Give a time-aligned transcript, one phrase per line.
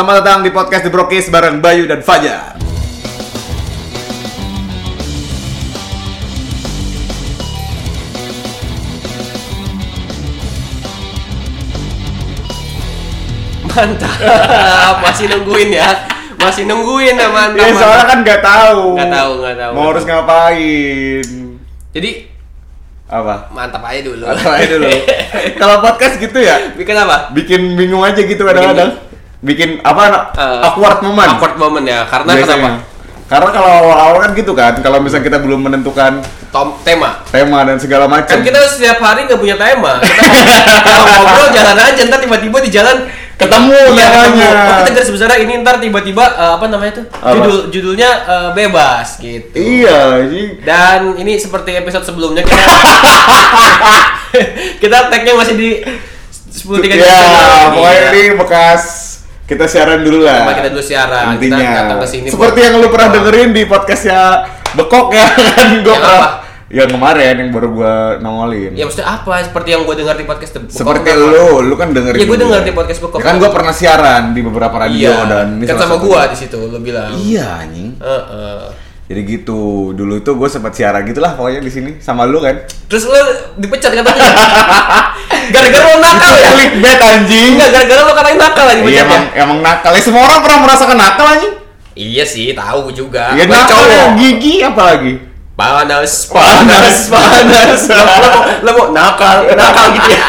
[0.00, 2.56] Selamat datang di podcast The Brokis bareng Bayu dan Fajar.
[13.68, 16.08] Mantap, masih nungguin ya.
[16.40, 17.60] Masih nungguin ya mantap.
[17.60, 18.08] Ya soalnya mantap.
[18.08, 18.84] kan nggak tahu.
[18.96, 19.72] Nggak tahu, nggak tahu.
[19.76, 21.26] Mau harus ngapain?
[21.92, 22.10] Jadi
[23.04, 23.52] Apa?
[23.52, 24.24] mantap aja dulu.
[24.24, 24.88] Apa aja dulu.
[25.60, 27.36] Kalau podcast gitu ya, Bikin apa?
[27.36, 29.09] bikin bingung aja gitu kadang-kadang.
[29.40, 30.32] Bikin apa?
[30.36, 31.28] Eh, awkward moment.
[31.32, 32.04] Awkward moment ya.
[32.04, 32.56] Karena Biasanya.
[32.56, 32.88] kenapa?
[33.30, 36.18] Karena kalau awal-awal kan gitu kan, kalau misalnya kita belum menentukan
[36.50, 37.22] Tom tema.
[37.30, 38.26] tema dan segala macam.
[38.26, 40.02] Kan kita setiap hari nggak punya tema.
[40.02, 42.98] Kita kalau ngobrol jalan aja, ntar tiba-tiba di jalan
[43.40, 44.28] Ketemu Iya, namanya.
[44.28, 44.60] ketemu.
[44.60, 47.04] Oh, kita garis besar ini ntar tiba-tiba eh, apa namanya tuh?
[47.08, 47.32] Apa?
[47.40, 49.56] Judul judulnya eh, bebas gitu.
[49.56, 52.60] Iya, ini Dan ini seperti episode sebelumnya kita
[54.84, 55.70] kita tagnya masih di
[56.52, 57.20] 10 3 Ya,
[57.72, 58.82] pokoknya ini bekas
[59.50, 60.46] kita siaran dulu lah.
[60.46, 61.70] Coba kita dulu siaran, kita Intinya.
[61.76, 63.14] datang ke sini Seperti buat- yang lu pernah Oh.
[63.16, 64.20] dengerin di podcastnya
[64.70, 66.28] Bekok ya kan gua Yang pernah- apa?
[66.70, 68.72] Yang kemarin yang baru gua nongolin.
[68.72, 69.42] Ya maksudnya apa?
[69.42, 71.26] Seperti yang gue dengar di podcast Book Seperti of Nama.
[71.26, 72.14] lu, lu kan dengerin.
[72.14, 73.18] Iya, gua denger di podcast Bekok.
[73.18, 76.36] Ya kan gua pernah siaran di beberapa radio Iya, dan ini kan sama gua di
[76.38, 77.10] situ lu bilang.
[77.12, 77.98] Iya, anjing.
[77.98, 78.62] Heeh.
[79.10, 79.90] Jadi gitu.
[79.90, 82.62] Dulu itu gue sempat siaran gitulah pokoknya di sini sama lu kan.
[82.86, 83.18] Terus lu
[83.58, 84.30] dipecat katanya.
[85.50, 86.50] gara-gara lu nakal ya?
[86.54, 87.58] Clickbait anjing.
[87.58, 89.42] Enggak, gara-gara lu katain nakal aja Iya emang, ya?
[89.42, 89.90] emang nakal.
[89.92, 91.54] Ya, semua orang pernah merasakan nakal anjing.
[91.90, 93.34] Iya sih, tahu juga.
[93.34, 93.90] Ya Gua nakal cowok.
[93.90, 95.12] ya, gigi apa lagi?
[95.58, 98.62] Panas, Panas, panas, panas.
[98.62, 100.24] Lo nakal, nakal gitu ya.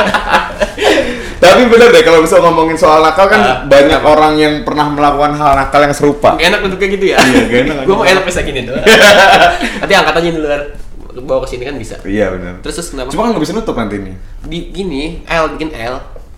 [1.41, 5.33] Tapi bener deh kalau bisa ngomongin soal nakal kan Ah, banyak orang yang pernah melakukan
[5.33, 6.37] hal nakal yang serupa.
[6.37, 7.17] Gak enak bentuknya gitu ya?
[7.17, 7.75] Iya, gak enak.
[7.89, 8.85] Gue mau enak bisa gini doang.
[9.81, 10.63] Nanti angkat aja dulu Ar.
[11.11, 11.97] bawa ke sini kan bisa.
[12.01, 12.61] Iya bener.
[12.61, 13.09] Terus terus kenapa?
[13.09, 14.15] Cuma kan nggak bisa nutup nanti nih.
[14.41, 15.95] di gini L bikin L.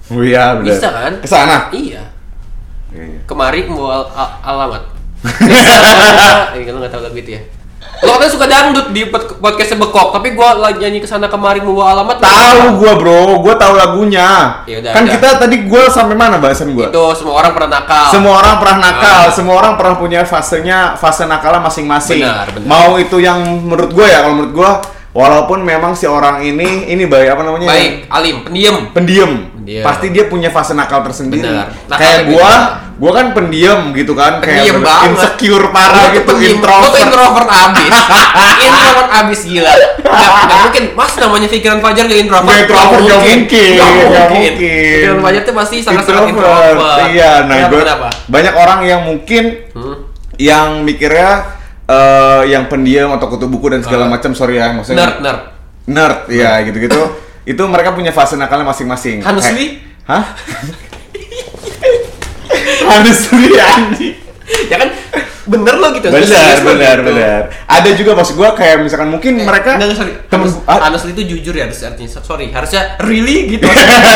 [0.10, 0.72] Oh iya bener.
[0.72, 1.14] Bisa kan?
[1.20, 1.70] Ke sana.
[1.70, 2.02] Iya.
[2.90, 3.20] Iya.
[3.28, 4.10] Kemari mau al-
[4.42, 4.84] alamat.
[6.54, 7.42] Ini kalau nggak tahu lagu itu ya.
[8.04, 11.64] Lo katanya suka dangdut di pod- podcast bekok, tapi gua lagi nyanyi ke sana kemari
[11.64, 12.20] membawa alamat.
[12.20, 14.60] Tahu gua bro, gua tahu lagunya.
[14.68, 15.14] Ya udah, kan udah.
[15.16, 16.92] kita tadi gua sampai mana bahasan gua?
[16.92, 18.08] Itu semua orang pernah nakal.
[18.12, 19.32] Semua orang pernah nakal, Ah.
[19.32, 22.20] semua orang pernah punya fasenya, fase nakalnya masing-masing.
[22.20, 22.68] Benar, benar.
[22.68, 24.72] Mau itu yang menurut gua ya, kalau menurut gua,
[25.14, 27.72] walaupun memang si orang ini, ini baik apa namanya?
[27.72, 28.76] Baik, alim, pendiam.
[28.92, 29.32] pendiam.
[29.56, 29.84] Pendiam.
[29.88, 31.40] Pasti dia punya fase nakal tersendiri.
[31.40, 31.72] Benar.
[31.88, 32.52] Nakalnya Kayak gua,
[32.94, 35.10] gua kan pendiam gitu kan, Pendiam kayak banget.
[35.12, 37.02] insecure parah gitu, pendiam, Lo tuh introvert.
[37.02, 37.92] introvert abis.
[38.66, 39.74] introvert abis gila.
[39.74, 40.84] Gak, gak mungkin.
[40.94, 42.46] Mas namanya pikiran Fajar gak introvert.
[42.46, 43.70] Nggak introvert, nggak mungkin.
[43.74, 44.30] Nggak Nggak mungkin.
[44.32, 44.54] mungkin.
[44.94, 46.64] Pikiran Fajar tuh pasti sangat-sangat Introvert.
[46.70, 47.08] introvert.
[47.10, 48.08] Iya, nah kenapa?
[48.26, 49.98] banyak orang yang mungkin Hmm?
[50.36, 51.32] yang mikirnya
[51.84, 54.10] eh, yang pendiam atau kutu buku dan segala Ah.
[54.10, 55.42] macam sorry ya maksudnya Nerd, nerd.
[55.86, 56.96] nerd ya gitu-gitu
[57.44, 59.20] itu mereka punya fase nakalnya masing-masing?
[59.20, 60.24] Kayak- hah
[62.84, 64.92] honestly anjing Ya kan
[65.44, 66.08] bener lo gitu.
[66.10, 67.08] Serius lo benar gitu.
[67.10, 70.14] benar ada juga maksud gua kayak misalkan mungkin Eh, mereka enggak, sorry.
[70.26, 72.10] temen ah, honestly itu jujur ya artinya.
[72.14, 73.64] Sorry, harusnya really gitu.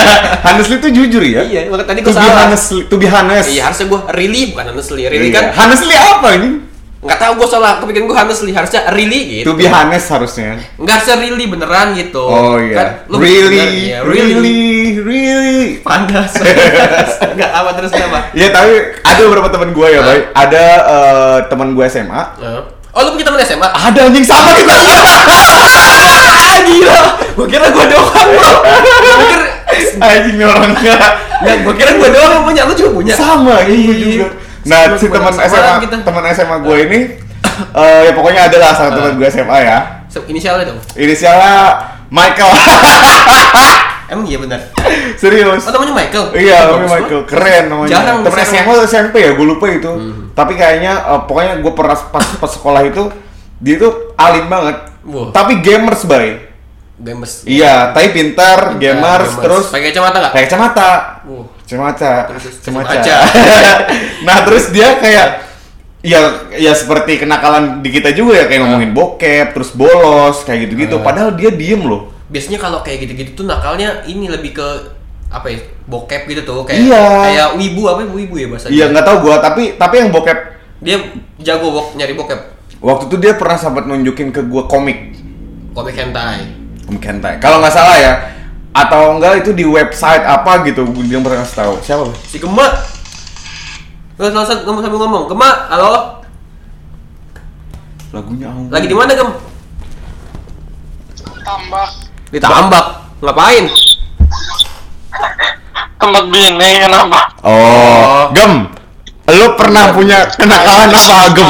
[0.48, 2.44] honestly itu jujur ya Iya, makanya tadi be salah.
[2.44, 5.04] honestly to be honest Iya, harusnya gua really bukan honestly.
[5.06, 5.36] Really Iya.
[5.38, 6.50] kan honestly apa ini
[6.98, 7.72] nggak tahu gua salah.
[7.78, 9.50] Kepikiran gua honestly harusnya really gitu.
[9.50, 12.24] to be honest harusnya Nggak harusnya really beneran gitu.
[12.24, 14.58] oh Kan, iya lu really, bener, iya, really
[14.98, 16.34] really panas.
[17.22, 18.34] Enggak apa terus kenapa?
[18.34, 20.02] Iya tapi ada beberapa teman gue ya?
[20.02, 20.20] Bay.
[20.34, 22.24] Ada eh, teman gue SMA.
[22.92, 23.68] Oh, lu punya teman SMA?
[23.70, 24.74] Ada anjing sama kita.
[26.38, 27.02] Ah, gila.
[27.36, 28.54] Gua kira gua doang, bro.
[28.64, 29.42] Gua pikir
[30.00, 31.10] anjing orang enggak.
[31.44, 33.14] Ya, gua kira gua doang punya, lu juga punya.
[33.14, 33.94] Sama gue Iya.
[33.94, 34.28] juga.
[34.68, 35.96] Nah, Sebelum si teman SMA, kita.
[36.04, 37.00] teman SMA gue ini
[37.74, 39.78] eh ya pokoknya ada lah salah teman gue SMA ya.
[40.06, 40.80] Se- Inisialnya dong.
[40.94, 41.56] Inisialnya
[42.10, 42.52] Michael.
[44.08, 44.60] Emang iya benar.
[45.16, 45.64] Serius.
[45.64, 46.26] Oh, namanya Michael.
[46.34, 47.22] Iya, namanya Michael.
[47.24, 47.92] Keren namanya.
[47.92, 49.88] Jarang Temen SMA atau SMP ya, gue lupa itu.
[49.90, 50.32] Hmm.
[50.32, 53.04] Tapi kayaknya eh, pokoknya gue pernah pas, pas sekolah itu
[53.60, 54.78] dia itu alim banget.
[55.04, 55.32] Wah.
[55.32, 56.40] Tapi gamers, bay.
[56.96, 57.44] Gamers.
[57.44, 60.32] Iya, tapi pintar, Ya, gamers, terus pakai kacamata nggak?
[60.34, 60.90] kayak kacamata.
[61.26, 61.46] Wah.
[61.68, 62.90] Terus- Kacamata.
[62.96, 63.16] kaca.
[64.28, 65.28] nah, terus dia kayak
[66.00, 66.20] ya
[66.56, 70.98] ya seperti kenakalan di kita juga ya kayak ngomongin bokep, terus bolos, kayak gitu-gitu.
[70.98, 71.04] Ah.
[71.04, 72.16] Padahal dia diem loh.
[72.28, 74.68] Biasanya kalau kayak gitu-gitu tuh nakalnya ini lebih ke
[75.28, 75.60] apa ya?
[75.84, 77.04] Bokep gitu tuh, kayak Iya.
[77.24, 80.40] kayak wibu apa wibu ya bahasa Iya, nggak tahu gua, tapi tapi yang bokep
[80.78, 81.00] Dia
[81.40, 82.40] jago bok nyari bokep.
[82.78, 85.16] waktu itu dia pernah sempat nunjukin ke gua komik.
[85.72, 86.44] Komik hentai.
[86.84, 87.40] Komik hentai.
[87.40, 88.14] Kalau nggak salah ya,
[88.78, 91.74] atau enggak itu di website apa gitu dia pernah kasih tahu.
[91.82, 92.04] Siapa?
[92.30, 92.68] Si Gema.
[94.18, 96.22] Terus langsung ngomong sambil ngomong, Gema, halo?
[98.14, 98.70] Lagunya Aung.
[98.70, 99.30] Lagi di mana, Gem?
[101.48, 101.88] tambah
[102.28, 102.86] Di Tambak.
[103.24, 103.66] Ngapain?
[105.98, 108.70] tempat bini kenapa Oh, gem.
[109.28, 111.48] Lu pernah punya kenakalan apa agem?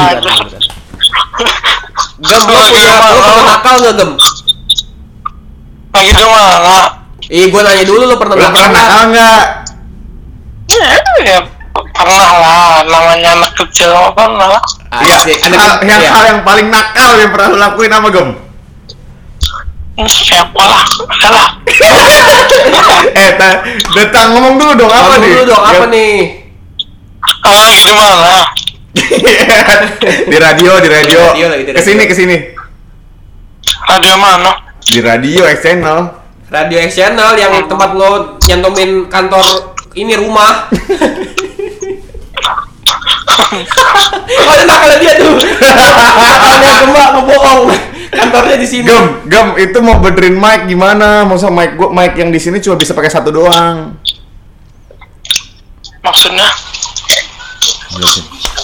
[2.24, 4.10] Gem, lu punya pernah nakal nggak gem?
[5.92, 6.97] Lagi di mana?
[7.28, 9.06] Ih, gua nanya dulu lu pernah Lu nakal pernah nggak?
[9.12, 9.42] nggak?
[11.20, 11.38] Ya,
[11.92, 12.76] pernah lah.
[12.84, 14.56] Namanya anak kecil pernah.
[14.96, 15.36] Iya, Asik.
[15.44, 16.08] hal, yang Iya.
[16.08, 18.28] hal yang paling nakal yang pernah lu lakuin apa gem?
[19.98, 20.84] Ini Siapa lah?
[21.18, 21.48] Salah.
[23.18, 23.60] eh, ta-
[23.92, 25.28] datang ngomong dulu dong apa Ngomong nih?
[25.28, 26.14] dulu dong, apa nih?
[27.18, 28.36] Kamu lagi di mana?
[30.30, 31.20] di radio, di radio.
[31.20, 31.76] Di radio lagi, di radio.
[31.76, 32.36] Ke sini, ke sini.
[33.84, 34.52] Radio mana?
[34.80, 35.98] Di radio X channel.
[36.48, 40.72] Radio X Channel yang tempat lo nyantumin kantor ini rumah.
[44.32, 45.36] oh, itu nakal dia tuh.
[45.60, 47.60] Nakalnya gembak ngebohong.
[48.08, 48.88] Kantornya di sini.
[48.88, 51.28] Gem, gem itu mau benerin mic gimana?
[51.28, 54.00] Masa mic gua mic yang di sini cuma bisa pakai satu doang.
[56.00, 56.48] Maksudnya?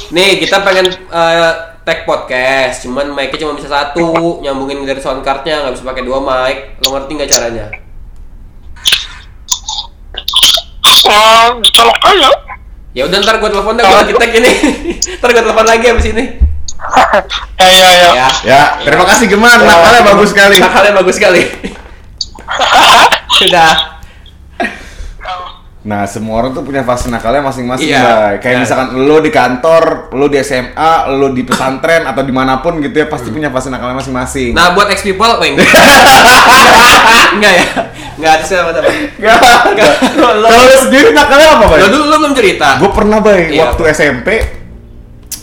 [0.08, 1.52] Nih, kita pengen eh,
[1.84, 4.08] tag podcast, cuman mic-nya cuma bisa satu,
[4.42, 6.80] nyambungin dari sound card-nya nggak bisa pakai dua mic.
[6.80, 7.66] Lo ngerti nggak caranya?
[11.04, 12.30] Oh, ditolak aja.
[12.96, 14.52] Ya udah ntar gue telepon dah, gue lagi tag ini.
[15.20, 16.24] ntar gue telepon lagi abis ini.
[17.60, 18.10] ya, ya, ya.
[18.16, 18.28] Ya.
[18.44, 19.60] Ya, terima kasih Geman.
[19.60, 20.56] Nakalnya bagus sekali.
[20.60, 21.42] Nakalnya bagus sekali.
[23.36, 23.93] Sudah.
[25.84, 28.00] Nah, semua orang tuh punya fase nakalnya masing-masing, Iya.
[28.00, 28.34] Bay.
[28.40, 28.62] Kayak Iya.
[28.64, 32.96] misalkan lo di kantor, lo di SMA, lo di pesantren atau di mana pun gitu
[32.96, 34.56] ya, pasti punya fase nakalnya masing-masing.
[34.56, 35.60] Nah, buat ex people, weng.
[37.36, 37.64] Enggak ya?
[38.16, 38.80] Enggak ada siapa apa
[39.20, 39.84] Gak ada.
[40.14, 41.78] Kalau lo sendiri nakalnya apa, Bay?
[41.78, 42.68] Lo dulu lo belum cerita.
[42.78, 43.92] Gue pernah, Bay, Iya, waktu apa?
[43.92, 44.28] SMP.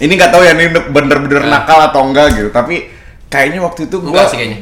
[0.01, 1.61] Ini nggak tahu ya, ini bener-bener Nah.
[1.61, 2.49] nakal atau enggak gitu.
[2.49, 2.89] Tapi
[3.27, 4.59] kayaknya waktu itu gue Enggak sih kayaknya.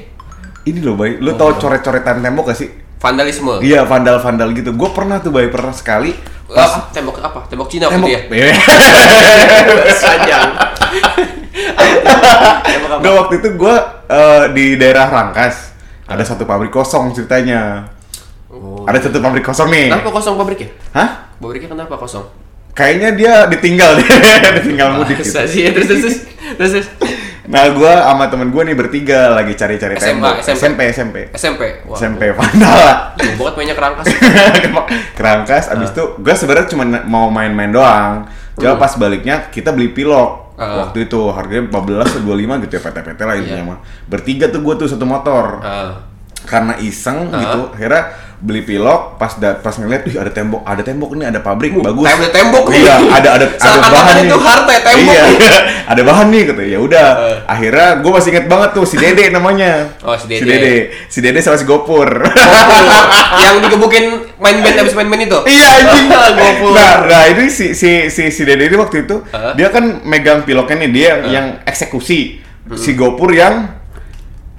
[0.66, 1.16] ini loh, Bay.
[1.18, 2.68] Lo tau coret-coretan tembok gak sih?
[3.00, 3.64] Vandalisme.
[3.64, 4.76] Iya, vandal-vandal gitu.
[4.76, 6.12] Gue pernah tuh, Bay, pernah sekali.
[6.52, 6.92] Apa?
[6.92, 7.48] Tembok apa?
[7.48, 8.12] Tembok Cina tembok.
[8.12, 8.48] waktu itu Iya.
[8.52, 9.94] ya?
[9.96, 10.50] Sajang.
[12.68, 13.00] Tembok apa?
[13.00, 13.76] Nggak, waktu itu gue
[14.54, 15.72] di daerah Rangkas.
[16.10, 17.86] Ada satu pabrik kosong ceritanya.
[18.50, 18.82] Oh.
[18.84, 19.94] Ada satu pabrik kosong nih.
[19.94, 20.70] Kenapa kosong pabriknya?
[20.92, 21.10] Hah?
[21.38, 22.26] Pabriknya kenapa kosong?
[22.74, 24.08] Kayaknya dia ditinggal deh,
[24.62, 25.36] ditinggal mudik gitu.
[25.46, 25.68] Sih?
[25.70, 25.88] Terus.
[25.88, 26.16] terus,
[26.58, 26.88] terus.
[27.50, 30.38] Nah, gue sama temen gue nih bertiga lagi cari-cari tembok.
[30.38, 30.54] SMP.
[30.54, 31.16] SMP, SMP.
[31.34, 31.62] SMP.
[31.84, 32.96] Wah, SMP vandal lah.
[33.18, 34.06] Gue banget banyak kerangkas.
[35.18, 35.74] Kerangkas, Ah.
[35.74, 38.30] abis itu gue sebenarnya cuma mau main-main doang.
[38.54, 38.82] Coba Hmm.
[38.82, 40.54] pas baliknya kita beli pilok.
[40.56, 40.86] Ah.
[40.86, 43.66] Waktu itu harganya 14 atau 25 gitu ya PT-PT lah intinya Iya.
[43.66, 43.78] mah.
[44.06, 45.46] Bertiga tuh gue tuh satu motor.
[45.62, 45.92] Ah.
[46.40, 47.38] karena iseng Ah.
[47.38, 48.04] gitu akhirnya
[48.40, 52.08] beli pilok pas da pas ngeliat ih ada tembok ada tembok nih ada pabrik bagus
[52.08, 52.66] kayak ada tembok.
[52.72, 55.12] iya ada ada ada bahan nih itu harta ya, tembok.
[55.12, 55.24] iya
[55.92, 57.36] ada bahan nih gitu ya udah Eh.
[57.44, 60.40] akhirnya gue masih inget banget tuh si Dede namanya Oh, si Dede.
[60.40, 60.76] si Dede
[61.12, 62.10] si Dede sama si Gopur Gopur.
[63.44, 64.06] yang digebukin
[64.40, 65.40] main band habis main band itu.
[65.48, 66.08] iya anjing
[66.40, 66.72] Gopur.
[66.72, 69.52] nah, nah ini si si si si Dede ini waktu itu Hah?
[69.52, 72.40] dia kan megang piloknya nih dia yang eksekusi
[72.72, 73.79] si Gopur yang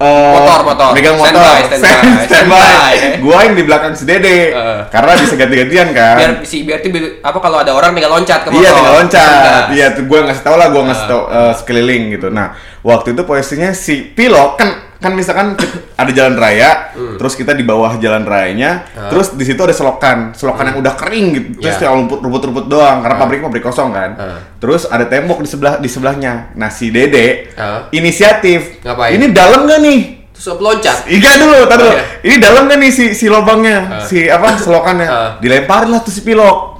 [0.01, 0.89] eh, Motor, motor.
[0.91, 1.81] megang motor Standby, standby.
[1.85, 2.61] Stand- standby.
[2.91, 3.21] Standby.
[3.21, 4.79] gua yang di belakang si Dede Eh.
[4.89, 6.89] karena bisa ganti-gantian kan Biar si biar tuh
[7.19, 8.59] apa kalau ada orang tinggal loncat ke motor.
[8.59, 9.63] Iya tinggal loncat.
[9.69, 12.27] Iya tuh gue ngasih tau lah, gue ngasih tau eh, sekeliling gitu.
[12.27, 14.69] Nah waktu itu posisinya si pilot kan
[15.01, 15.57] kan misalkan
[15.97, 17.17] ada jalan raya, Hmm.
[17.17, 21.25] terus kita di bawah jalan rayanya, terus di situ ada selokan, selokan yang udah kering
[21.33, 21.81] gitu, terus Hmm.
[21.81, 24.11] Tinggal rumput rumput-rumput doang karena pabrik pabrik kosong kan.
[24.13, 24.37] Ah.
[24.55, 26.53] Terus ada tembok di sebelah di sebelahnya.
[26.53, 27.89] Nah si Dede Ah.
[27.89, 28.79] inisiatif.
[28.81, 29.17] Ngapain?
[29.17, 30.01] Ini dalam gak nih?
[30.31, 30.97] Terus loncat.
[31.05, 31.89] Iya dulu, tar dulu.
[31.89, 32.03] Oh, iya.
[32.21, 34.05] Ini dalam kan nih si si lubangnya, Ah.
[34.05, 35.07] si apa selokannya.
[35.09, 35.29] Ah.
[35.37, 36.77] Dilemparin lah tuh si pilok.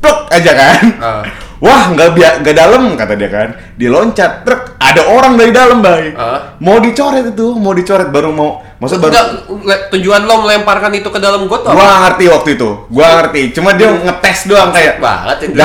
[0.00, 0.82] Pluk aja kan.
[1.00, 1.22] Ah.
[1.58, 3.48] Wah, nggak bia nggak dalam kata dia kan.
[3.74, 6.14] Dia loncat, truk ada orang dari dalam, Bay.
[6.14, 6.54] Ah.
[6.58, 11.18] Mau dicoret itu, mau dicoret baru mau maksud baru Enggak, tujuan lo melemparkan itu ke
[11.18, 11.66] dalam got?
[11.66, 12.70] Gua ngerti waktu itu.
[12.86, 13.42] Gua ngerti.
[13.50, 15.58] Cuma dia ngetes doang kayak banget itu.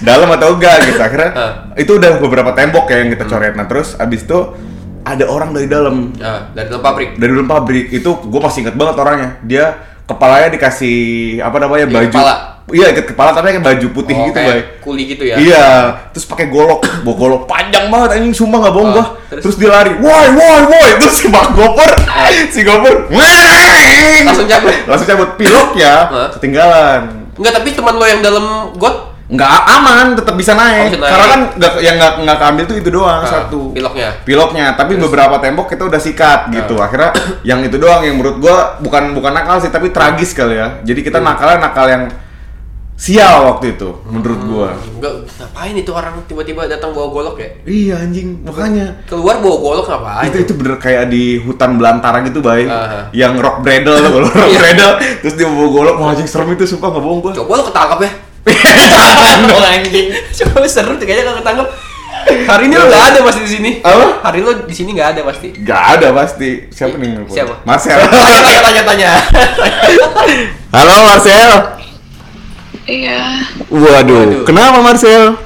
[0.00, 1.50] Dalam atau enggak gitu akhirnya Ah.
[1.74, 4.38] itu udah beberapa tembok ya yang kita coret nah terus abis itu
[5.00, 7.14] ada orang dari dalam Ah, dari dalam pabrik.
[7.14, 9.64] dari dalam pabrik itu gue masih inget banget orangnya dia
[10.04, 10.98] kepalanya dikasih
[11.38, 12.34] apa namanya baju kepala.
[12.70, 15.36] Iya ikat kepala tapi kayak baju putih Oh, gitu kayak bay Kuli gitu ya.
[15.36, 15.68] iya
[16.10, 19.42] terus pakai golok bawa golok panjang banget anjing sumpah nggak bohong gua terus?
[19.42, 19.56] terus?
[19.56, 21.90] dia lari woi woi woi terus si Mak Gopur
[22.48, 22.94] si Gopur!
[24.20, 24.74] Langsung cabut.
[24.84, 26.28] langsung cabut pilok ya Ah.
[26.30, 28.44] ketinggalan Enggak, tapi teman lo yang dalam
[28.74, 28.96] got
[29.28, 32.88] nggak aman tetap bisa naik, Oh, karena kan nggak yang nggak nggak keambil tuh itu
[32.90, 34.08] doang Ah, satu piloknya.
[34.24, 36.88] piloknya tapi beberapa tembok kita udah sikat gitu Ah.
[36.88, 37.10] akhirnya
[37.44, 41.00] yang itu doang yang menurut gua bukan bukan nakal sih tapi tragis kali ya jadi
[41.02, 41.28] kita Hmm.
[41.28, 42.04] nakalnya nakal yang
[42.98, 47.48] sial waktu itu menurut gua enggak ngapain itu orang tiba-tiba datang bawa golok ya?
[47.62, 50.26] iya anjing makanya Keluar bawa golok ngapain?
[50.26, 53.06] itu itu bener kayak di hutan belantara gitu bay Ah.
[53.12, 54.58] yang rock bredel tuh kalau rock Iya.
[54.58, 54.90] bredel
[55.22, 57.98] terus dia bawa golok wah anjing serem itu sumpah nggak bohong gua Coba lo ketangkap
[58.00, 58.10] ya.
[58.48, 60.06] Jangan dong anjing.
[60.34, 61.68] Coba seru tuh kayaknya kalau ketangkep.
[62.48, 63.70] Hari ini lo nggak ada pasti di sini.
[63.78, 64.06] Apa?
[64.24, 65.48] Hari lo di sini nggak ada pasti.
[65.54, 66.50] Gak ada pasti.
[66.66, 67.28] Siapa nih?
[67.28, 67.54] Siapa?
[67.62, 67.94] Marcel.
[68.10, 69.10] Tanya tanya tanya.
[70.70, 71.77] Halo Marcel.
[72.88, 74.42] Iya, Waduh, Waduh.
[74.48, 75.36] kenapa Marcel?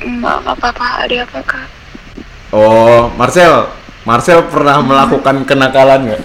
[0.00, 1.66] nggak apa-apa, ada apa kak?
[2.54, 3.66] Oh, Marcel.
[4.06, 6.22] Marcel pernah melakukan kenakalan nggak?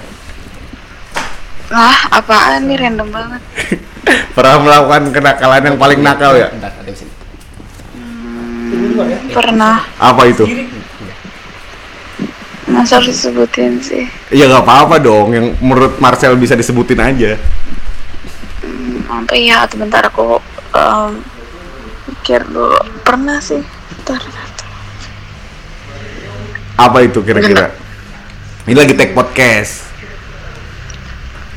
[1.73, 3.41] Lah, apaan nih random banget?
[4.37, 6.53] pernah melakukan kenakalan yang paling nakal ya?
[6.53, 7.13] Bentar, ada di sini.
[9.33, 10.45] Pernah, Apa itu?
[12.65, 14.05] masa harus disebutin sih?
[14.29, 17.33] Ya nggak apa-apa dong, yang menurut Marcel bisa disebutin aja.
[19.09, 19.65] Apa ya?
[19.69, 20.41] Sebentar aku
[20.73, 21.21] em,
[22.09, 22.77] mikir dulu.
[23.05, 23.61] Pernah sih.
[24.01, 24.47] Bentar, bentar.
[26.75, 27.71] Apa itu kira-kira?
[28.67, 29.87] Ini lagi take podcast.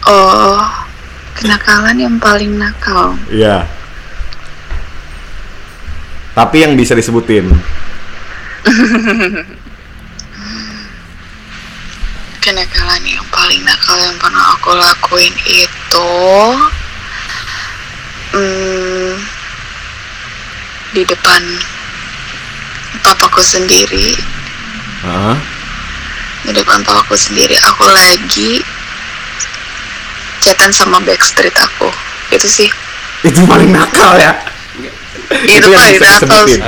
[0.06, 0.62] Oh,
[1.34, 3.18] kenakalan yang paling nakal.
[3.28, 3.66] Iya.
[6.38, 7.50] Tapi yang bisa disebutin.
[12.44, 16.10] Kenakalan yang paling nakal yang pernah aku lakuin itu
[18.38, 19.12] hmm,
[20.94, 21.42] di depan
[23.02, 24.14] papaku sendiri
[25.02, 25.36] Hah?
[26.46, 28.62] di depan papaku sendiri aku lagi
[30.40, 31.90] chatan sama backstreet aku
[32.30, 32.70] itu sih
[33.26, 34.30] Itu paling nakal ya.
[35.34, 36.60] itu, yang paling bisa nakal disebutin.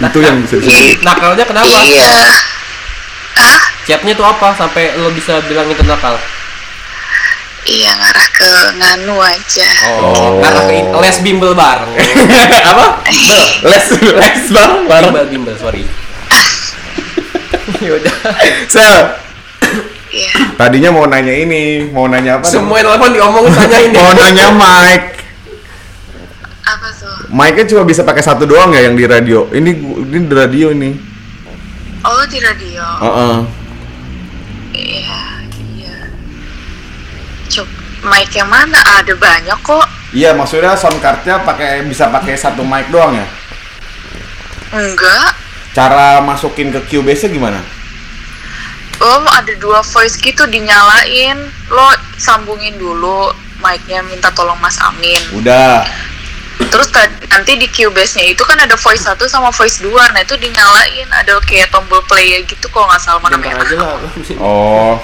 [0.00, 0.96] Itu yang bisa disebutin.
[1.04, 1.68] Nakalnya kenapa?
[1.68, 2.16] iya
[3.36, 3.58] Hah?
[3.84, 6.16] Chatnya tuh apa sampai lo bisa bilang itu nakal?
[7.64, 10.40] Iya ngarah ke nganu aja Oh.
[10.40, 11.92] Ngarah ke in- les bimbel bareng.
[12.72, 12.86] Apa?
[13.70, 15.12] Les les bang bareng.
[15.12, 15.84] bimbel bimbel sorry.
[17.84, 18.14] Yaudah.
[18.66, 18.96] Sel,
[20.10, 22.44] iya tadinya mau nanya ini, mau nanya apa?
[22.44, 25.02] Semua yang telepon diomongin tanyain mau nanya mic.
[26.60, 29.48] apa tuh Mic-nya cuma bisa pakai satu doang ya yang di radio.
[29.48, 29.70] Ini
[30.06, 30.90] ini di radio ini.
[32.00, 33.36] oh di radio Heeh.
[34.72, 35.19] Iya, iya.
[37.50, 37.66] Cuk,
[38.06, 38.78] mic yang mana?
[39.02, 39.86] Ada banyak kok.
[40.14, 43.26] Iya, maksudnya sound card-nya pakai bisa pakai satu mic doang ya.
[44.70, 45.34] Enggak.
[45.74, 47.60] Cara masukin ke Cubase-nya gimana?
[49.02, 51.38] Oh, ada dua voice gitu dinyalain.
[51.70, 51.88] Lo
[52.18, 55.18] sambungin dulu mic-nya minta tolong Mas Amin.
[55.34, 55.82] Udah.
[56.70, 56.90] Terus
[57.30, 59.90] nanti di Cubase-nya itu kan ada voice 1 sama voice 2.
[59.90, 61.08] Nah, itu dinyalain.
[61.10, 63.66] Ada kayak tombol play gitu kalau nggak salah mana merah.
[64.38, 64.98] Oh.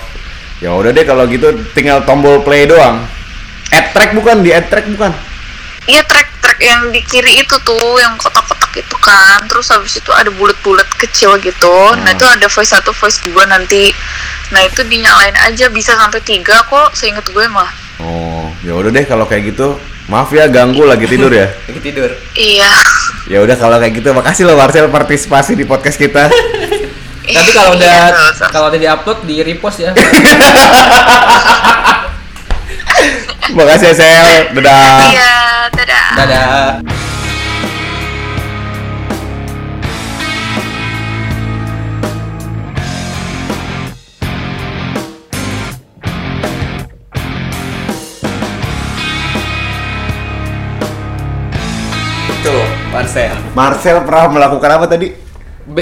[0.58, 3.04] Ya udah deh kalau gitu tinggal tombol play doang.
[3.68, 5.12] Add track bukan di add track bukan?
[5.86, 9.38] Iya, track-track yang di kiri itu tuh, yang kotak-kotak itu kan.
[9.46, 11.76] Terus habis itu ada bulat-bulat kecil gitu.
[11.94, 12.16] Nah, Hmm.
[12.18, 13.94] itu ada voice 1, voice 2 nanti.
[14.50, 17.70] Nah, itu dinyalain aja bisa sampai 3 kok, seinget gue mah.
[18.02, 19.78] Oh, ya udah deh kalau kayak gitu.
[20.10, 21.54] Maaf ya ganggu lagi tidur ya.
[21.70, 22.10] Lagi tidur.
[22.34, 22.72] Iya.
[23.30, 26.26] Ya udah kalau kayak gitu makasih loh Marcel partisipasi di podcast kita.
[27.26, 29.90] Tapi kalau udah Iya, kalau udah diupload di repost ya.
[33.56, 34.28] makasih ya Sel.
[34.54, 34.98] Dadah.
[35.10, 35.34] Iya,
[35.74, 36.06] dadah.
[36.14, 36.66] Dadah.
[52.96, 53.36] Marcel.
[53.52, 55.25] Marcel pernah melakukan apa tadi?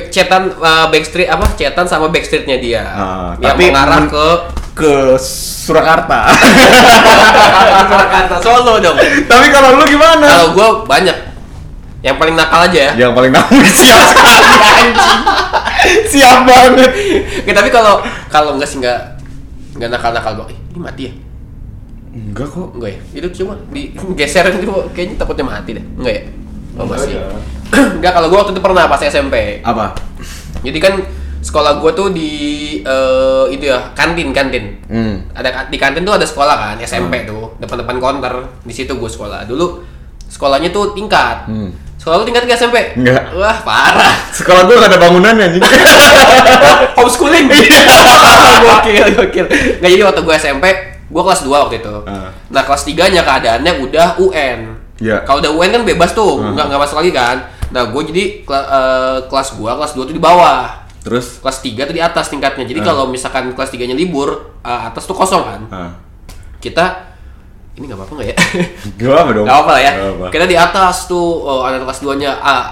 [0.09, 1.45] Chatan uh, backstreet apa?
[1.61, 2.83] Chatan sama backstreetnya dia.
[2.89, 4.27] Ah, yang tapi mengarah men- ke
[4.75, 6.33] Ke Surakarta.
[7.91, 8.97] Surakarta Solo dong.
[9.29, 10.25] Tapi kalau lu gimana?
[10.25, 11.17] Kalau gue banyak.
[12.05, 12.93] Yang paling nakal aja ya.
[13.07, 15.21] Yang paling nakal siap sekali anjing.
[16.13, 16.91] Siap banget.
[17.45, 19.21] Oke, tapi kalau kalau enggak sih enggak
[19.77, 20.57] enggak nakal-nakal gue.
[20.75, 21.13] Ini mati ya?
[22.13, 22.69] Enggak kok.
[22.77, 23.01] Enggak ya?
[23.21, 25.85] Itu cuma digeser itu kayaknya takutnya mati deh.
[25.97, 26.23] Enggak ya?
[26.77, 27.15] Oh, masih.
[28.01, 29.61] enggak kalau gue waktu itu pernah pas SMP.
[29.65, 29.95] Apa?
[30.65, 30.95] Jadi kan
[31.45, 32.33] sekolah gue tuh di
[32.81, 34.81] eh, itu ya kantin kantin.
[34.89, 35.29] Hmm.
[35.37, 39.45] Ada di kantin tuh ada sekolah kan SMP tuh depan-depan konter di situ gue sekolah
[39.45, 39.85] dulu
[40.29, 41.47] sekolahnya tuh tingkat.
[41.47, 41.71] Hmm.
[41.95, 43.01] Sekolah lu tingkat ke SMP?
[43.01, 43.33] Enggak.
[43.33, 44.13] Wah parah.
[44.37, 45.63] Sekolah gua gak ada bangunannya anjing.
[47.01, 47.49] Homeschooling.
[48.65, 49.47] gokil gokil.
[49.81, 50.65] Nggak jadi waktu gue SMP
[51.05, 51.95] gue kelas 2 waktu itu.
[52.05, 52.29] Ah.
[52.51, 54.61] Nah kelas 3 nya keadaannya udah UN.
[54.99, 55.23] Iya.
[55.23, 56.53] Kalau udah UN kan bebas tuh, Ah.
[56.53, 57.37] nggak nggak masuk lagi kan.
[57.75, 60.87] Nah gue jadi kela- eh, kelas gua kelas 2 tuh di bawah.
[61.03, 61.43] Terus?
[61.43, 62.63] Kelas 3 tuh di atas tingkatnya.
[62.63, 62.87] Jadi Ah.
[62.87, 64.31] kalau misalkan kelas 3 nya libur,
[64.63, 65.61] eh, atas tuh kosong kan.
[65.69, 65.91] Ah.
[66.57, 67.11] Kita
[67.75, 68.37] ini nggak apa-apa nggak ya?
[69.03, 69.45] Gak apa dong.
[69.45, 69.93] Nggak apa lah ya.
[69.93, 70.27] Nggak apa.
[70.31, 72.31] Kita di atas tuh oh, anak kelas 2 nya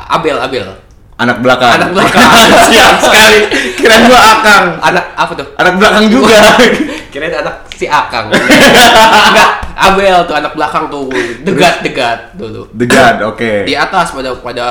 [0.08, 0.70] Abel Abel.
[1.18, 1.70] Anak belakang.
[1.76, 2.30] Anak belakang.
[2.70, 3.38] Siap sekali.
[3.74, 4.64] Kirain gua akang.
[4.80, 5.46] Anak apa tuh?
[5.58, 6.38] Anak belakang juga.
[7.12, 8.32] Kirain anak si Akang.
[8.32, 11.12] Enggak, Abel tuh anak belakang tuh
[11.44, 13.68] degat degat dulu God, oke.
[13.68, 14.66] di atas pada pada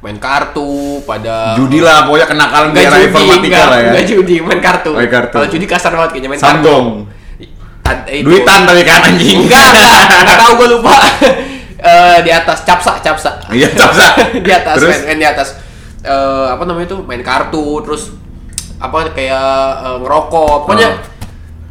[0.00, 3.90] main kartu pada Judi lah, pokoknya kenakalan era judi, informatika enggak, lah ya.
[3.92, 4.90] enggak judi, main kartu.
[4.96, 5.34] Main kartu.
[5.36, 6.86] Kalau judi kasar banget kayaknya main Samgong.
[7.06, 7.86] kartu.
[7.86, 8.24] Ad- itu.
[8.26, 9.38] Duitan tapi kan anjing.
[9.44, 10.94] Enggak, enggak, enggak tahu gue lupa.
[11.80, 13.40] Eh, di atas capsa, capsa.
[13.48, 14.04] Iya, capsa.
[14.44, 15.00] di atas, Terus?
[15.00, 15.48] main, main di atas.
[16.04, 17.00] Eh, apa namanya itu?
[17.00, 18.12] Main kartu, terus
[18.76, 19.48] apa kayak
[19.80, 20.68] eh, ngerokok.
[20.68, 21.09] Pokoknya Oh.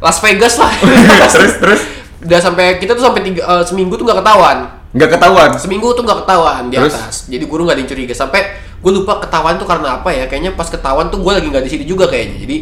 [0.00, 0.72] Las Vegas lah.
[1.34, 1.80] terus terus
[2.20, 4.68] Udah sampai kita tuh sampai tiga, eh, seminggu tuh nggak ketahuan.
[4.90, 5.50] nggak ketahuan.
[5.54, 6.92] Seminggu tuh nggak ketahuan di Terus?
[6.92, 7.14] atas.
[7.28, 8.12] Jadi guru nggak ada yang curiga.
[8.12, 8.40] Sampai
[8.76, 10.24] gue lupa ketahuan tuh karena apa ya?
[10.26, 12.42] Kayaknya pas ketahuan tuh gue lagi nggak di situ juga kayaknya.
[12.42, 12.56] Jadi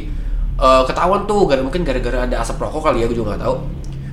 [0.54, 3.54] eh, ketahuan tuh gak mungkin gara-gara ada asap rokok kali ya gue juga nggak tahu.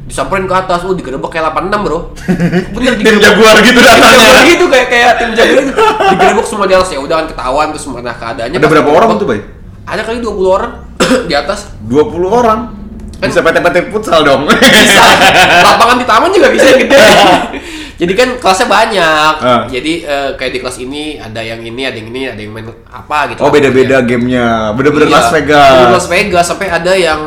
[0.05, 1.99] Disamperin ke atas, oh digerebek kayak 86 bro.
[2.77, 4.17] Bener Tim jaguar gitu Tim datangnya.
[4.21, 5.73] jaguar gitu kayak kayak tim jaguar gitu.
[6.09, 8.57] Digerebek semua di atas ya udah kan ketahuan terus mana keadaannya.
[8.57, 9.41] Ada berapa orang tuh, Bay?
[9.83, 10.71] Ada kali 20 orang
[11.29, 11.73] di atas.
[11.83, 12.59] 20 orang.
[13.15, 14.43] Kan- Bisa PT-PT futsal dong.
[14.75, 15.03] bisa
[15.63, 16.99] lapangan di taman juga bisa gede
[17.99, 19.63] jadi kan kelasnya banyak Ah.
[19.65, 22.67] jadi eh, kayak di kelas ini ada yang ini ada yang ini ada yang main
[22.85, 24.73] apa gitu Oh, beda-beda gamenya.
[24.73, 25.63] Bener-bener Iya, Las Vegas.
[25.71, 27.21] bener-bener Las Vegas sampai ada yang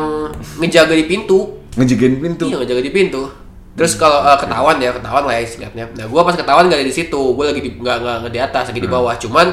[0.57, 2.45] ngejaga di pintu Ngejagain pintu.
[2.45, 3.23] iya ngejaga di pintu
[3.71, 6.85] terus kalau eh, ketahuan ya ketahuan lah ya istilahnya nah gua pas ketahuan gak ada
[6.85, 8.95] di situ gua lagi di nggak nggak nggak di atas lagi di Hmm.
[8.97, 9.47] bawah cuman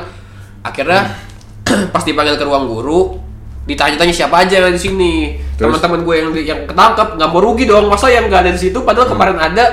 [0.60, 1.00] akhirnya
[1.94, 3.22] pas dipanggil ke ruang guru
[3.66, 5.12] ditanya-tanya siapa aja yang ada di sini.
[5.58, 7.90] Teman-teman gue yang yang ketangkep nggak mau rugi dong.
[7.90, 8.78] Masa yang nggak ada di situ?
[8.80, 9.64] Padahal kemarin ada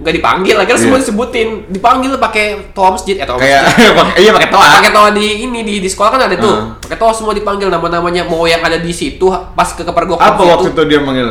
[0.00, 0.56] nggak dipanggil.
[0.56, 0.96] Akhirnya semua Hmm.
[0.96, 1.04] Iya.
[1.04, 1.48] disebutin.
[1.68, 3.20] Dipanggil pakai toa masjid.
[3.20, 3.60] Eh toa masjid.
[4.24, 4.66] iya pakai toa.
[4.80, 6.48] pakai toa di ini di di sekolah kan ada tuh.
[6.50, 6.80] Hmm.
[6.80, 7.68] pakai toa semua dipanggil.
[7.68, 11.28] Nama-namanya mau yang ada di situ pas ke kepergok Apa waktu itu dia manggil?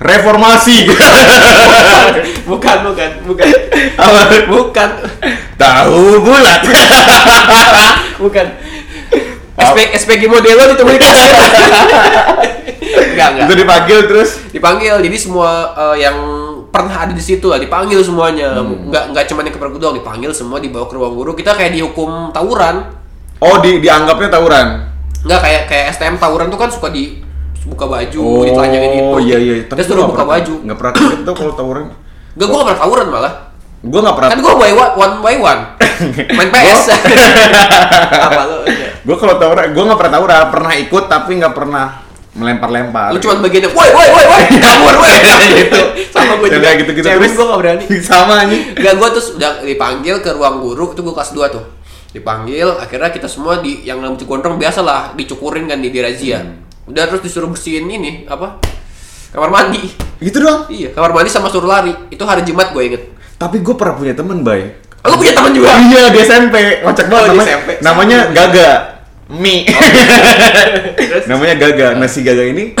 [0.00, 0.88] Reformasi.
[2.50, 3.46] bukan bukan bukan.
[4.48, 4.88] Bukan.
[5.60, 6.60] Tahu bulat.
[8.24, 8.46] bukan
[9.62, 11.32] SP, SPG Modelo ditemuin kasir
[13.10, 14.30] enggak enggak itu dipanggil terus?
[14.50, 14.94] Dipanggil.
[14.98, 16.16] Jadi semua eh, yang
[16.70, 18.54] pernah ada di situ lah dipanggil semuanya.
[18.56, 18.88] Hmm.
[18.88, 21.32] nggak nggak cuma yang kepergok doang dipanggil semua dibawa ke ruang guru.
[21.34, 22.88] Kita kayak dihukum tawuran.
[23.38, 24.66] Oh, di dianggapnya tawuran.
[25.20, 27.20] nggak kayak kayak STM tawuran tuh kan suka di
[27.60, 29.16] buka baju Oh, ditelanjangin itu.
[29.20, 29.54] iya iya.
[29.62, 30.54] terus gua suruh nggak buka pernah- baju.
[30.64, 31.84] Nggak pernah tuh kalau tawuran.
[32.30, 33.32] Enggak, gua nggak pernah tawuran malah
[33.80, 34.30] Gua nggak pernah.
[34.30, 35.60] kan gua by one, one by one
[36.36, 36.80] main PS
[38.26, 38.56] apa lu
[39.02, 40.44] Gua kalau tawuran, gua nggak pernah tawuran.
[40.50, 41.86] Pernah ikut tapi nggak pernah
[42.30, 43.10] melempar-lempar.
[43.10, 45.12] lu cuma bagian woi woi woi woi kabur woi
[45.58, 45.82] gitu.
[46.08, 47.34] sama gue juga Kayak gitu-gitu Cemen terus.
[47.34, 48.60] gua nggak berani Sama nih.
[48.72, 51.64] Enggak, gue terus udah dipanggil ke ruang guru itu gue kelas 2 tuh
[52.10, 56.38] dipanggil akhirnya kita semua di yang rambut gondrong biasa lah dicukurin kan di, di razia
[56.40, 56.58] Hmm.
[56.86, 58.58] udah terus disuruh bersihin ini apa
[59.30, 60.66] kamar mandi Gitu dong.
[60.68, 63.02] iya kamar mandi sama suruh lari itu hari Jumat gue inget
[63.40, 64.76] Tapi gue pernah punya temen, Bay.
[65.00, 66.84] Oh, lu punya teman juga Iya, di SMP.
[66.84, 67.48] Kocak banget Oh, di namanya.
[67.48, 67.68] SMP.
[67.80, 68.70] Namanya Gaga.
[69.32, 69.64] Mi.
[71.00, 71.24] Terus?
[71.32, 71.88] namanya Gaga.
[71.96, 72.76] Nah, si Gaga ini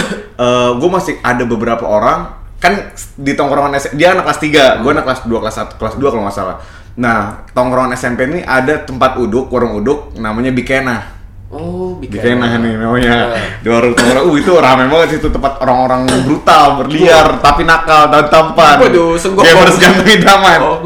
[0.76, 4.40] gue masih ada beberapa orang kan di tongkrongan SMP dia anak kelas
[4.76, 6.56] 3, gue anak kelas 2, kelas 1, kelas 2 kalau nggak salah.
[7.00, 11.19] Nah, tongkrongan SMP ini ada tempat uduk, warung uduk namanya Bikena.
[11.50, 13.34] Oh Bikena nih namanya.
[13.34, 13.46] Ah.
[13.60, 18.26] Di warung tongkrongan, uh itu rame banget situ tempat orang-orang brutal, berliar, tapi nakal dan
[18.30, 18.76] tampan.
[18.80, 20.58] Waduh, senggok Gamers ganteng idaman.
[20.62, 20.78] oh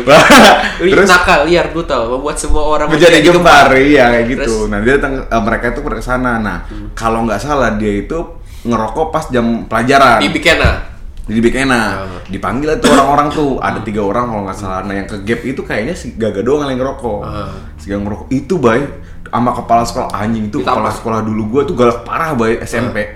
[0.80, 4.40] Terus nakal liar brutal membuat semua orang menjadi gempar iya kayak gitu.
[4.44, 4.64] Terus?
[4.64, 4.70] Hmm.
[4.72, 6.32] Nah dia datang eh, mereka itu ke sana.
[6.40, 6.56] Nah
[6.96, 8.18] kalau nggak salah dia itu
[8.60, 10.90] ngerokok pas jam pelajaran di Bikena
[11.30, 11.82] di Bikena.
[12.02, 12.20] Oh.
[12.26, 14.80] Dipanggil tuh orang-orang tuh ada tiga orang kalau nggak salah.
[14.82, 17.20] Nah yang ke gap itu kayaknya si Gaga doang yang ngerokok.
[17.22, 17.54] Ah.
[17.78, 18.82] Si Gaga ngerokok itu bay
[19.30, 23.06] sama kepala sekolah anjing itu kepala sekolah dulu gua tuh galak parah bay SMP.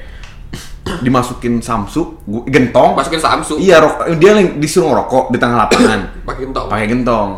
[1.04, 2.94] Dimasukin Samsung, gua, gentong.
[2.94, 6.00] masukin Samsung Iya, rok, dia yang disuruh ngerokok di tengah lapangan.
[6.28, 7.30] pakai gentong pakai gentong.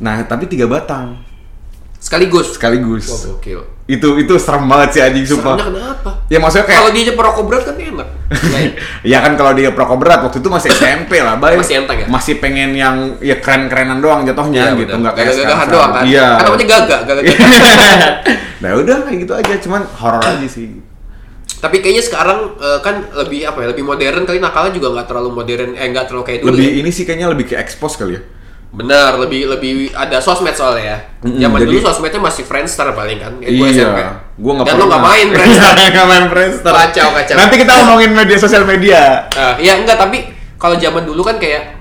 [0.00, 1.25] Nah, tapi tiga batang
[1.96, 3.04] sekaligus sekaligus.
[3.08, 5.54] Wah, gokil Itu itu serem banget sih anjing sumpah.
[5.54, 8.08] Seremnya kenapa Ya maksudnya kalau kayak dia perokok berat kan enak
[9.14, 11.54] ya kan kalau dia perokok berat waktu itu masih SMP lah, bay.
[11.54, 12.06] Masih enteng ya?
[12.10, 15.70] Masih pengen yang ya keren-kerenan doang jatuhnya Iya, gitu, enggak kayak sekarang.
[15.70, 16.26] doang kan Iya.
[16.34, 17.22] kan namanya gagak gagak
[18.62, 20.82] nah, udah kayak gitu aja, cuman horor aja sih.
[21.56, 25.30] tapi kayaknya sekarang eh, kan lebih apa ya lebih modern kali nakalnya juga nggak terlalu
[25.32, 26.74] modern eh nggak terlalu kayak dulu Lebih ya.
[26.82, 28.22] ini sih kayaknya lebih ke expose kali ya.
[28.76, 33.16] Benar lebih lebih ada sosmed soalnya ya Mm-mm, zaman jadi- dulu sosmednya masih Friendster paling
[33.16, 33.76] kan eh, gua iya.
[33.82, 33.98] SMP.
[34.36, 34.84] Gua nggak dan pernah.
[34.84, 36.72] lo nggak main Friendster Nggak main Friendster.
[36.76, 37.34] Kacau, kacau.
[37.34, 39.02] Nanti kita ngomongin media sosial media.
[39.32, 41.72] Nah, iya enggak tapi kalau zaman dulu kan kayak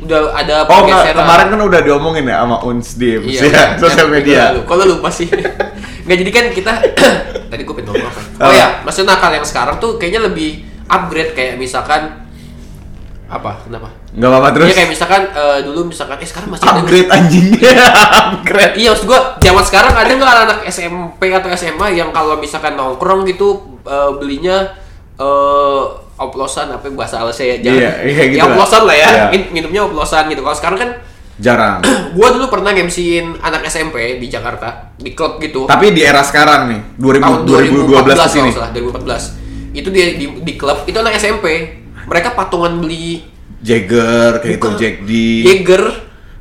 [0.00, 4.08] udah ada Oh, enggak, kemarin kan udah diomongin ya sama Uns di Iya, ya, sosial
[4.08, 4.42] Jangan media.
[4.56, 5.28] lu lupa sih?
[6.08, 6.72] Enggak jadi kan kita
[7.52, 8.20] tadi gue pengen ngomong apa?
[8.40, 8.56] Oh Apa?
[8.56, 10.50] ya, maksudnya nakal yang sekarang tuh kayaknya lebih
[10.88, 12.29] upgrade kayak misalkan
[13.30, 13.62] apa?
[13.62, 13.88] Kenapa?
[14.10, 14.66] Enggak apa-apa terus.
[14.66, 17.46] Iya kayak misalkan eh, dulu misalkan eh sekarang masih ada nggak upgrade anjing.
[18.34, 18.74] upgrade.
[18.74, 23.22] Iya maksud gua zaman sekarang ada nggak anak SMP atau SMA yang kalau misalkan nongkrong
[23.24, 23.48] gitu
[23.82, 24.74] eh, belinya
[25.16, 25.82] eh
[26.16, 28.52] oplosan apa bahasa halusnya ya Iya, iya gitu ya lah.
[28.52, 29.24] oplosan lah ya Iya.
[29.30, 30.90] Min- minumnya oplosan gitu kalau sekarang kan
[31.38, 31.80] Jarang.
[32.12, 36.68] gua dulu pernah nge-MC-in anak SMP di Jakarta di klub gitu Tapi di era sekarang
[36.68, 38.42] nih, 2000, tahun 2012 ke kalau sini.
[38.44, 39.40] nggak salah 2014
[39.72, 41.46] itu di, di di klub itu anak SMP
[42.10, 43.22] mereka patungan beli
[43.60, 44.68] Jagger kayak gitu.
[44.74, 45.10] Jack D.
[45.42, 45.82] Jaeger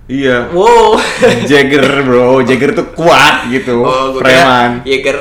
[0.06, 0.50] Iya.
[0.50, 0.98] wow
[1.50, 4.82] Jagger bro, Jagger tuh kuat gitu, oh preman.
[4.82, 5.18] kira Jaeger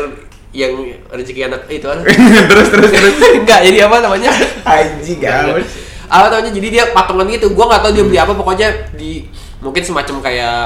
[0.48, 0.72] yang
[1.06, 2.00] rezeki anak itu kan
[2.50, 3.14] terus terus terus.
[3.38, 4.32] enggak jadi apa namanya
[4.64, 5.68] Anjing Enggak, enggak.
[6.08, 9.82] apa namanya jadi dia patungan gitu gua nggak tahu dia beli apa pokoknya di mungkin
[9.82, 10.56] semacam kayak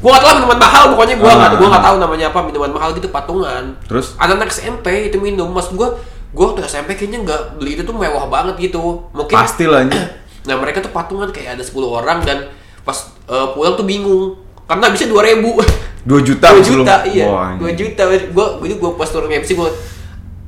[0.00, 1.56] gua nggak tahu minuman mahal pokoknya gua nggak Ah.
[1.56, 4.06] gua nggak tahu namanya apa minuman mahal gitu patungan Terus?
[4.16, 5.94] anak-anak SMP itu minum maksud gua
[6.34, 9.06] gua waktu SMP kayaknya nggak beli itu tuh mewah banget gitu.
[9.14, 9.86] Mungkin Pasti lah
[10.48, 12.52] nah mereka tuh patungan kayak ada 10 orang dan
[12.84, 12.98] pas
[13.30, 14.36] eh, pulang tuh bingung.
[14.66, 15.56] Karena bisa dua ribu.
[16.04, 17.56] 2 juta dua juta iya.
[17.56, 18.02] Dua juta.
[18.34, 19.72] Gua gua gua pas turun MC gua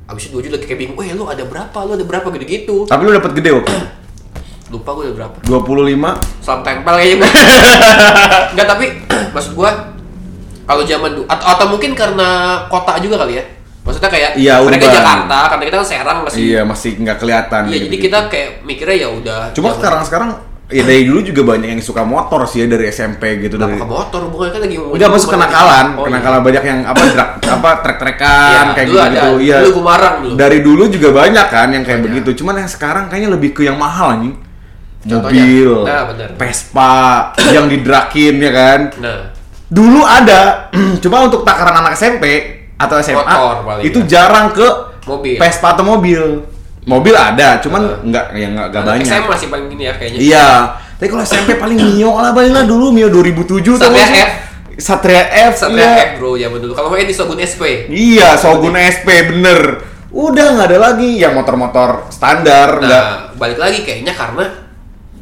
[0.06, 2.30] abis itu dua juta kayak bingung, eh lu ada berapa, lu ada berapa?
[2.30, 2.86] Gitu-gitu.
[2.86, 3.74] Tapi lu dapat gede waktu
[4.70, 5.36] Lupa gue udah berapa.
[5.46, 7.18] 25 Salam tempel kayaknya.
[7.22, 7.34] Gua.
[8.54, 8.86] Enggak tapi
[9.34, 9.70] maksud gua
[10.66, 13.44] kalau zaman dulu atau, atau mungkin karena kota juga kali ya.
[13.86, 14.96] Maksudnya kayak Iya, mereka urban.
[14.98, 16.38] Jakarta, karena kita kan Serang masih.
[16.42, 17.84] Iya masih nggak kelihatan Iya, gitu.
[17.86, 19.40] jadi kita kayak mikirnya ya udah.
[19.52, 20.30] Cuma sekarang sekarang
[20.66, 23.78] ya dari dulu juga banyak yang suka motor sih ya dari SMP gitu Kenapa dari
[23.78, 24.20] ke motor?
[24.26, 26.06] Bukan kan lagi Udah masuk kenakalan, Oh, iya.
[26.10, 29.14] kenakalan banyak yang apa drak, apa trek-trekan Iya, kayak dulu gitu ada.
[29.16, 29.30] gitu.
[29.40, 29.56] Iya.
[29.56, 30.34] Dulu Gumarang dulu.
[30.34, 32.06] Dari dulu juga banyak kan yang kayak Banyak.
[32.12, 32.30] begitu.
[32.42, 34.34] Cuman yang sekarang kayaknya lebih ke yang mahal anjing.
[35.00, 35.38] Contohnya?
[35.38, 36.28] Mobil, Nah, bener.
[36.34, 36.94] Vespa,
[37.46, 38.80] yang didrakin ya kan.
[38.98, 39.20] Nah,
[39.66, 40.70] Dulu ada,
[41.02, 44.06] cuma untuk takaran anak SMP atau SMA Motor itu ya.
[44.06, 44.68] jarang ke
[45.06, 45.38] Mobil.
[45.38, 46.42] Vespa atau mobil.
[46.86, 48.10] Mobil ada, cuman Uh.
[48.10, 49.06] nggak yang nggak nggak banyak.
[49.06, 50.18] SMA masih paling gini ya kayaknya.
[50.18, 50.48] Iya.
[50.98, 54.06] Tapi kalau SMP paling Mio lah paling lah dulu Mio 2007 tau Satria?
[54.06, 54.32] F.
[54.76, 55.52] Satria F.
[55.60, 55.94] Satria iya.
[55.94, 56.72] F bro zaman dulu.
[56.74, 57.86] Kalau di Shogun SP.
[57.90, 59.60] Iya, Shogun SP bener.
[60.10, 64.48] Udah nggak ada lagi yang motor-motor standar, Nah, balik lagi kayaknya karena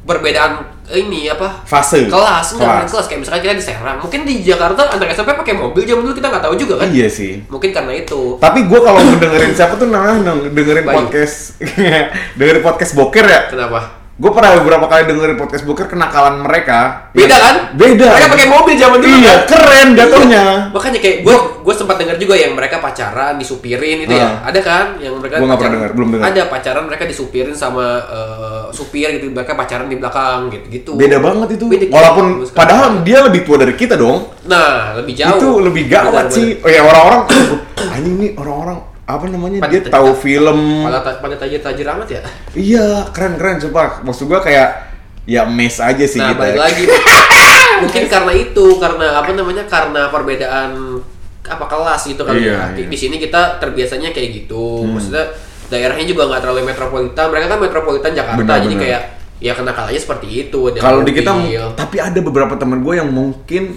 [0.07, 2.05] perbedaan ini apa fase.
[2.05, 2.91] kelas enggak Kelas.
[2.91, 6.13] kelas kayak misalkan kita di Serang mungkin di Jakarta anak SMP pakai mobil zaman dulu
[6.13, 7.41] kita nggak tahu juga kan Iya sih.
[7.47, 10.97] mungkin karena itu Tapi gue kalau mendengerin siapa tuh namanya neng- dengerin Bayu.
[11.01, 11.57] podcast
[12.37, 13.41] dengerin podcast boker ya.
[13.49, 17.11] kenapa Gue pernah beberapa kali dengerin podcast boker kenakalan mereka.
[17.11, 18.07] beda kan Beda.
[18.09, 19.39] mereka pakai mobil zaman dulu Iya, kan?
[19.49, 20.45] keren jatuhnya.
[20.71, 24.51] makanya kayak gue gue sempat dengar juga yang mereka pacaran disupirin itu ya Ah.
[24.51, 26.25] ada kan yang mereka Gua nggak pernah dengar, belum dengar.
[26.29, 31.19] ada pacaran mereka disupirin sama eh, supir gitu mereka pacaran di belakang gitu gitu Beda
[31.19, 31.65] banget itu.
[31.67, 31.85] Beda.
[31.89, 32.55] Walaupun Sekarang.
[32.55, 34.31] padahal dia lebih tua dari kita dong.
[34.45, 36.59] nah lebih jauh Itu lebih gawat sih.
[36.61, 37.23] Oh ya orang-orang
[37.95, 40.83] anjing nih orang-orang apa namanya Pada- dia tahu film.
[40.83, 42.21] pada pada tajir-tajir amat ya
[42.55, 44.01] Iya, keren-keren sumpah.
[44.01, 46.41] Maksud gua kayak ya mes aja sih Nah, kita.
[46.41, 46.85] balik lagi.
[47.85, 49.65] Mungkin karena itu, karena apa namanya?
[49.67, 51.01] Karena perbedaan
[51.45, 52.65] apa kelas gitu kali Iya, ya.
[52.73, 52.89] Di, iya.
[52.89, 54.85] di sini kita terbiasanya kayak gitu.
[54.87, 55.29] Maksudnya
[55.67, 57.27] daerahnya juga nggak terlalu metropolitan.
[57.29, 58.83] Mereka kan metropolitan Jakarta, Benar, jadi benar.
[58.83, 59.03] kayak
[59.37, 60.61] ya kenakalanya seperti itu.
[60.75, 61.33] Kalau di kita
[61.77, 63.77] tapi ada beberapa temen gue yang mungkin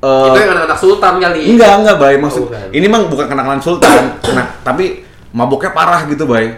[0.00, 1.40] eh, itu yang anak-anak sultan kali.
[1.48, 2.68] enggak enggak bay maksud Oh, bukan.
[2.70, 6.54] ini mah bukan kenakalan sultan nah tapi maboknya parah gitu bay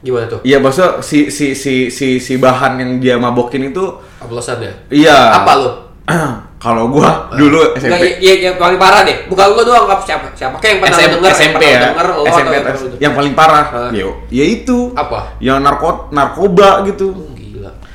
[0.00, 0.40] Gimana tuh?
[0.42, 3.84] iya maksudnya si si si si si bahan yang dia mabokin itu
[4.18, 4.72] Oplosan ya?
[4.88, 5.70] iya Apa lu?
[6.60, 9.24] kalau gua dulu Enggak, SMP ya, ya, yang paling parah deh.
[9.24, 10.32] Bukan lu doang, apa siapa?
[10.32, 13.34] Siapa kayak yang pernah SMP, denger, SMP ya denger, lo SMP atau yang yang paling
[13.34, 13.90] parah Hah?
[13.90, 15.36] ya ya itu Apa?
[15.40, 17.33] yang narko narkoba gitu Gila.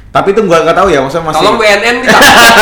[0.09, 2.19] Tapi itu gua nggak tahu ya maksudnya masih Tolong BNN kita.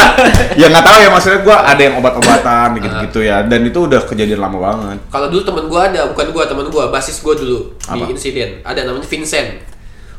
[0.59, 4.43] ya nggak tahu ya maksudnya gua ada yang obat-obatan gitu-gitu ya dan itu udah kejadian
[4.43, 8.03] lama banget Kalau dulu temen gua ada, bukan gua, temen gua, basis gua dulu Apa?
[8.03, 8.59] di insiden.
[8.61, 9.63] Ada namanya Vincent.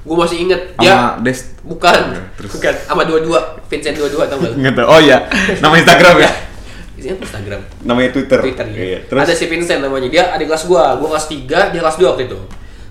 [0.02, 2.50] Gua masih inget dia sama Des bukan, Ya, terus.
[2.56, 3.38] bukan sama dua-dua,
[3.68, 4.56] Vincent dua-dua tau gak?
[4.56, 5.18] nggak tahu oh ya
[5.60, 6.30] nama Instagram ya
[6.96, 8.80] Isinya Instagram, namanya Twitter Twitter gitu.
[8.80, 11.94] Iya, terus Ada si Vincent namanya, dia adik kelas gua, gua kelas 3, dia kelas
[11.94, 12.38] 2 waktu itu.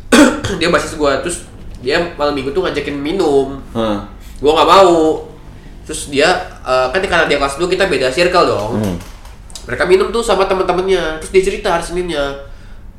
[0.62, 1.44] dia basis gua, terus
[1.78, 3.60] dia malam minggu tuh ngajakin minum.
[3.74, 4.08] Hah.
[4.42, 5.26] Gua nggak mau.
[5.88, 6.28] Terus dia
[6.68, 8.72] eh, kan karena dia kelas 2 kita beda circle dong.
[8.84, 8.96] Hmm.
[9.68, 11.24] Mereka minum tuh sama teman-temannya.
[11.24, 12.48] Terus dia cerita hari Seninnya.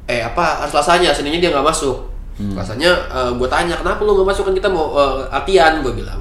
[0.08, 2.08] Eh apa hari Selasanya, Seninnya dia nggak masuk.
[2.40, 2.56] Hmm.
[2.56, 2.90] Selasanya
[3.34, 6.20] gue tanya kenapa lu nggak masuk kan kita mau eh, latihan gue bilang.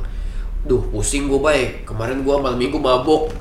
[0.68, 1.88] Duh pusing gue baik.
[1.88, 3.32] Kemarin gue malam minggu mabok.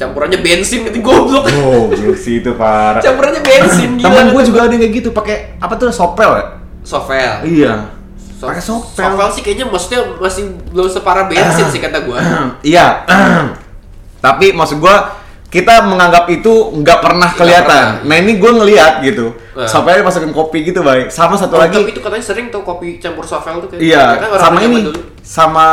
[0.00, 1.44] Campurannya bensin gitu goblok.
[1.60, 1.92] Oh,
[2.24, 3.04] sih itu parah.
[3.04, 4.00] Campurannya bensin.
[4.00, 6.44] Temen gue juga ada yang kayak gitu, pakai apa tuh sopel ya?
[6.80, 7.44] Sovel.
[7.44, 7.99] Iya.
[8.40, 9.04] Pakai sopel.
[9.04, 12.18] Sovel sih kayaknya maksudnya masih belum separah bensin sih kata gue.
[12.72, 13.04] Iya.
[14.24, 15.16] Tapi maksud gua
[15.50, 17.66] kita menganggap itu nggak pernah kelihatan.
[17.98, 18.06] pernah.
[18.06, 19.34] Nah ini gue ngeliat gitu.
[19.52, 19.66] Nah.
[19.66, 21.10] Sopelnya masukin kopi gitu, baik.
[21.10, 21.74] Sama satu Oh, lagi.
[21.74, 23.82] tapi itu katanya sering tuh kopi campur sovel tuh kayak.
[23.82, 24.78] Iya, kan orang sama ini.
[24.86, 25.00] dulu.
[25.20, 25.66] Sama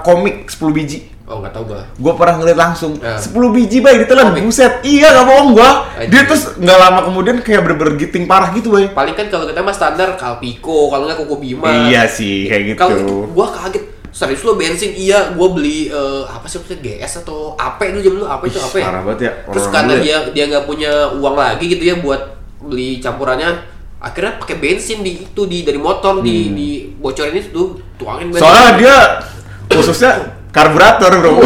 [0.00, 0.98] komik 10 biji.
[1.24, 1.80] Oh nggak tahu gua.
[1.94, 3.16] Gue pernah ngeliat langsung Ya.
[3.16, 4.44] 10 biji bay ditelan Komik.
[4.44, 8.68] buset iya gak bohong gua dia terus nggak lama kemudian kayak bener-bener giting parah gitu
[8.70, 11.88] bay Paling kan kalau kita mah standar Kalpiko, kalau nggak Koko Bima.
[11.88, 13.84] iya sih kayak gitu Kalau itu gua kaget.
[14.10, 18.12] Serius lo bensin iya, gua beli eh, apa sih maksudnya GS atau AP dulu jam
[18.14, 18.84] dulu apa itu apa ya?
[18.84, 19.98] parah banget ya, Terus karena ya.
[19.98, 22.22] dia dia nggak punya uang lagi gitu ya buat
[22.60, 23.50] beli campurannya,
[23.98, 28.40] akhirnya pakai bensin di itu di dari motor di di bocorin itu tuangin bensin.
[28.40, 28.96] soalnya dia
[29.74, 30.12] khususnya
[30.54, 31.34] karburator bro